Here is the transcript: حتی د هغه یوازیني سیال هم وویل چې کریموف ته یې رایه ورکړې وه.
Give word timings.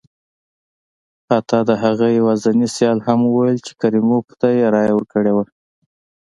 حتی 1.29 1.59
د 1.69 1.71
هغه 1.83 2.05
یوازیني 2.19 2.67
سیال 2.75 2.99
هم 3.07 3.19
وویل 3.23 3.57
چې 3.65 3.71
کریموف 3.81 4.25
ته 4.41 4.47
یې 4.57 4.65
رایه 4.75 4.93
ورکړې 4.95 5.31
وه. 5.35 5.45